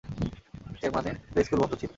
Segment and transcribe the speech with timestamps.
[0.83, 1.89] এর মানে প্লেস্কুল বন্ধ ছিল।